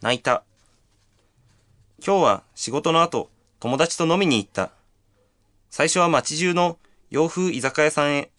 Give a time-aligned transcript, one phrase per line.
[0.00, 0.44] 泣いた。
[2.06, 4.70] 今日は仕事の後、友達と飲みに行った。
[5.70, 6.78] 最初は街中の
[7.10, 8.30] 洋風居酒屋さんへ。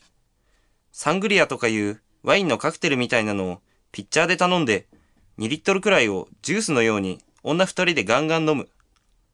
[0.94, 3.62] サングリアとかいうワインのカクテルみたいなのを
[3.92, 4.88] ピッチャーで頼んで、
[5.38, 8.70] 2リットルくらいをジュースのように女二人でガンガン飲む。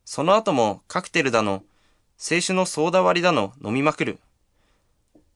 [0.04, 1.62] その後もカクテルだの、
[2.18, 4.18] 清酒のソーダ割りだの飲みまくる。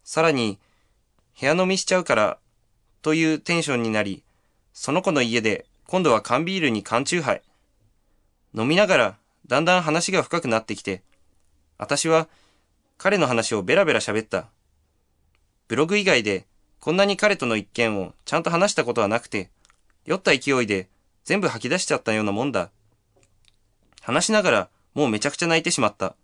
[0.04, 0.58] さらに、
[1.40, 2.40] 部屋飲みしちゃうから、
[3.04, 4.24] というテンションになり、
[4.74, 7.42] その子の家で今度は缶ビールに缶チューハイ。
[8.56, 9.18] 飲みながら
[9.48, 11.02] だんだん話が深くなってきて、
[11.80, 12.28] 私は
[13.00, 14.50] 彼の話をベラベラ喋った。
[15.68, 16.46] ブログ以外で
[16.80, 19.50] こんなに彼との一件をちゃんと話したことはなくて、
[20.06, 20.90] 酔った勢いで
[21.24, 22.70] 全部吐き出しちゃったようなもんだ。
[24.04, 26.16] 話しながらもうめちゃくちゃ泣いてしまった。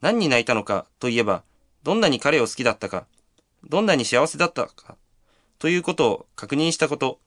[0.00, 1.42] 何に泣いたのかといえば、
[1.82, 3.06] どんなに彼を好きだったか、
[3.68, 4.94] どんなに幸せだったか、
[5.58, 7.18] ということを確認したこと。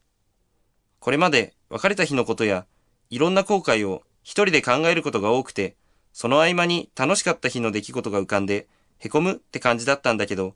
[1.00, 2.66] これまで別れた日のことや、
[3.10, 5.76] いろんな後悔を一人で考えることが多くて、
[6.14, 8.68] その合間に楽しかった日の出来事が浮かんで、
[9.00, 10.56] へこむって感じだったんだけど、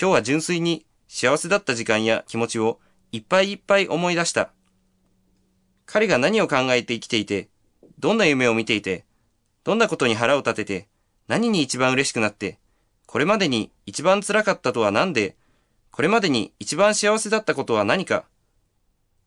[0.00, 2.80] 今日は純粋に幸せだった時間や気持ちを
[3.12, 4.50] いっぱいいっぱい思い出した。
[5.86, 7.48] 彼が何を考えて生きていて、
[7.98, 9.04] どんな夢を見ていて、
[9.64, 10.88] どんなことに腹を立てて、
[11.28, 12.58] 何に一番嬉しくなって、
[13.06, 15.36] これまでに一番辛かったとは何で、
[15.90, 18.24] これまでに一番幸せだったことは何か。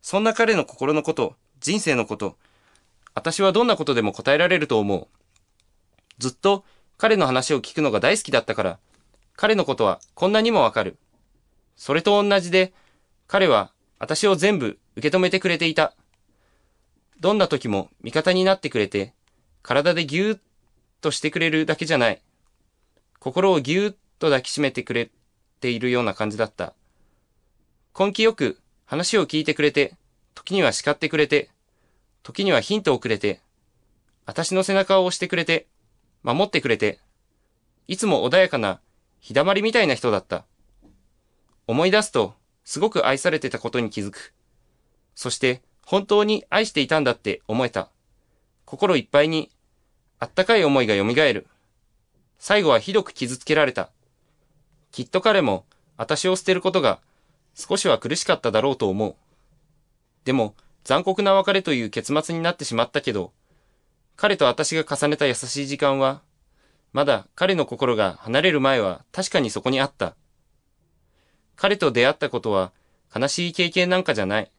[0.08, 2.38] そんな彼の心のこと、人生のこと、
[3.14, 5.06] 私はどんなことでも答えられると思う。
[6.16, 6.64] ずっと
[6.96, 8.78] 彼の話を聞くのが大好きだったから、
[9.36, 10.96] 彼のことはこんなにもわかる。
[11.76, 12.72] それと同じで、
[13.26, 15.92] 彼は私を全部受け止めてくれていた。
[17.20, 19.12] どんな時も味方になってくれて、
[19.62, 20.40] 体でぎゅーっ
[21.02, 22.22] としてくれるだけじゃない。
[23.18, 25.10] 心をぎゅーっと抱きしめてくれ
[25.60, 26.72] ているような感じだった。
[27.94, 29.92] 根気よく話を聞いてくれて、
[30.34, 31.50] 時には叱ってくれて、
[32.22, 33.42] 時にはヒントをくれて、
[34.24, 35.66] 私の背中を押してくれて、
[36.22, 36.98] 守ってくれて、
[37.86, 38.80] いつも穏やかな
[39.20, 40.46] 日だまりみたいな人だった。
[41.66, 42.32] 思い出すと、
[42.64, 44.32] すごく愛されてたことに気づく。
[45.14, 47.90] そして、本当に愛していたんだって思えた。
[48.64, 49.50] 心いっぱいに、
[50.18, 51.46] あったかい思いが蘇る。
[52.38, 53.90] 最後はひどく傷つけられた。
[54.92, 55.66] きっと彼も、
[55.98, 57.00] 私を捨てることが、
[57.58, 59.16] 少しは苦しかっただろうと思う。
[60.24, 60.54] でも、
[60.84, 63.32] 残酷な別れという結末になってしまったけど、
[64.14, 66.22] 彼と私が重ねた優しい時間は、
[66.92, 70.14] まだ彼の心が離れる前は確かにそこにあった。
[71.56, 72.70] 彼と出会ったことは
[73.14, 74.52] 悲しい経験なんかじゃない。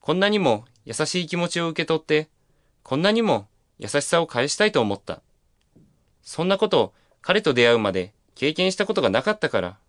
[0.00, 2.28] こんなにも優しい気持ちを受け取って、
[2.82, 3.48] こんなにも
[3.78, 5.22] 優しさを返したいと思った。
[6.20, 6.92] そんなこと
[7.22, 9.81] 彼と出会うまで経験したことがなかったから。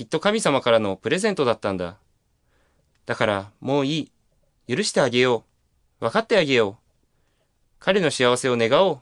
[0.00, 1.98] きっと神様からのプレゼントだったんだ。
[3.04, 4.10] だからもうい
[4.66, 4.74] い。
[4.74, 5.44] 許してあげよ
[6.00, 6.06] う。
[6.06, 6.76] 分かってあげよう。
[7.80, 9.00] 彼の幸せを願おう。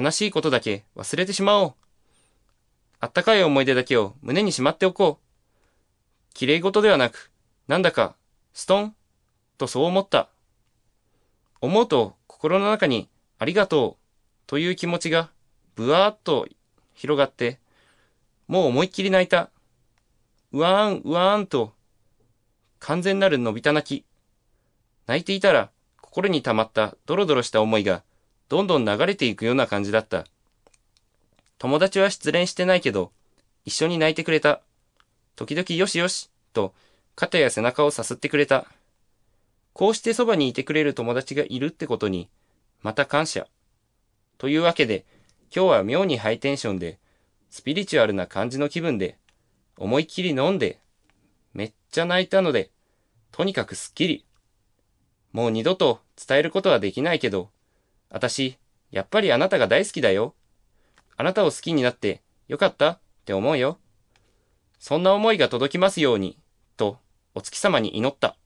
[0.00, 1.74] 悲しいことだけ忘れてしまおう。
[3.00, 6.32] あったかい思い出だけを胸にしまっておこう。
[6.32, 7.32] 綺麗事ではなく、
[7.66, 8.14] なんだか、
[8.54, 8.94] ストン
[9.58, 10.28] とそう思った。
[11.60, 13.08] 思うと心の中に
[13.40, 15.30] ありがとうという気持ちが
[15.74, 16.46] ぶわーっと
[16.94, 17.58] 広がって、
[18.46, 19.50] もう思いっきり泣いた。
[20.52, 21.74] うわーん、うわーんと、
[22.78, 24.04] 完全なるのびた泣き。
[25.06, 25.70] 泣いていたら、
[26.00, 28.02] 心に溜まったドロドロした思いが、
[28.48, 30.24] どんどん流れていくような感じだった。
[31.58, 33.12] 友達は失恋してないけど、
[33.66, 34.62] 一緒に泣いてくれた。
[35.36, 36.72] 時々よしよし、と、
[37.14, 38.66] 肩や背中をさすってくれた。
[39.74, 42.30] こうしてそばにいてくれる友達がいるってことに、
[42.82, 43.46] また感謝。
[44.38, 45.04] というわけで、
[45.54, 46.98] 今日は妙にハイテンションで、
[47.50, 49.18] スピリチュアルな感じの気分で、
[49.80, 50.80] 思いっきり飲んで、
[51.54, 52.70] めっちゃ泣いたので、
[53.30, 54.24] とにかくすっきり。
[55.32, 57.50] もう二度と伝えることはできないけど、
[58.10, 58.58] 私、
[58.90, 60.34] やっぱりあなたが大好きだよ。
[61.16, 63.78] あなたを好きになってよかったって思うよ。
[64.78, 66.38] そんな思いが届きますように、
[66.76, 66.98] と
[67.34, 68.37] お月様に祈った。